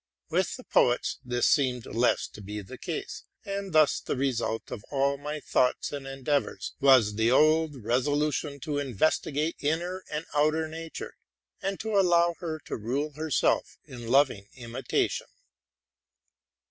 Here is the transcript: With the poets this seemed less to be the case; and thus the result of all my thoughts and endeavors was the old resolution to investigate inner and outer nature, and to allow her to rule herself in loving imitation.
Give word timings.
With 0.31 0.55
the 0.57 0.63
poets 0.63 1.19
this 1.23 1.45
seemed 1.45 1.85
less 1.85 2.27
to 2.29 2.41
be 2.41 2.61
the 2.63 2.79
case; 2.79 3.23
and 3.45 3.71
thus 3.71 3.99
the 3.99 4.15
result 4.15 4.71
of 4.71 4.83
all 4.89 5.15
my 5.15 5.39
thoughts 5.39 5.91
and 5.91 6.07
endeavors 6.07 6.73
was 6.79 7.17
the 7.17 7.29
old 7.29 7.83
resolution 7.83 8.59
to 8.61 8.79
investigate 8.79 9.57
inner 9.59 10.03
and 10.11 10.25
outer 10.33 10.67
nature, 10.67 11.17
and 11.61 11.79
to 11.81 11.99
allow 11.99 12.33
her 12.39 12.57
to 12.65 12.75
rule 12.77 13.11
herself 13.13 13.77
in 13.85 14.07
loving 14.07 14.47
imitation. 14.55 15.27